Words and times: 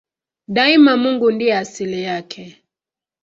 Daima 0.47 0.97
Mungu 0.97 1.31
ndiye 1.31 1.53
asili 1.57 2.03
yake. 2.03 2.63